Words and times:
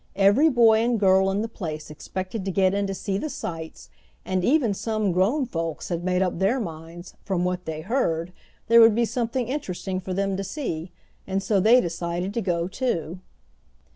Every 0.15 0.49
boy 0.49 0.79
and 0.79 0.99
girl 0.99 1.29
in 1.29 1.43
the 1.43 1.47
place 1.47 1.91
expected 1.91 2.43
to 2.45 2.51
get 2.51 2.73
in 2.73 2.87
to 2.87 2.93
see 2.95 3.19
the 3.19 3.29
sights, 3.29 3.91
and 4.25 4.43
even 4.43 4.73
some 4.73 5.11
grown 5.11 5.45
folks 5.45 5.89
had 5.89 6.03
made 6.03 6.23
up 6.23 6.39
their 6.39 6.59
minds, 6.59 7.13
from 7.23 7.45
what 7.45 7.65
they 7.65 7.81
heard, 7.81 8.33
there 8.67 8.81
would 8.81 8.95
be 8.95 9.05
something 9.05 9.47
interesting 9.47 9.99
for 9.99 10.11
them 10.15 10.35
to 10.37 10.43
see, 10.43 10.91
and 11.27 11.43
so 11.43 11.59
they 11.59 11.79
decided 11.79 12.33
to 12.33 12.41
go 12.41 12.67
too. 12.67 13.19